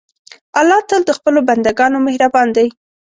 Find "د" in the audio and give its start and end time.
1.07-1.11